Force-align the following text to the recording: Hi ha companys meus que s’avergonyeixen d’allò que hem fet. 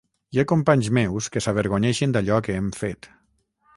Hi 0.35 0.39
ha 0.39 0.45
companys 0.51 0.87
meus 0.99 1.27
que 1.35 1.43
s’avergonyeixen 1.47 2.17
d’allò 2.17 2.43
que 2.49 2.57
hem 2.61 2.73
fet. 2.83 3.11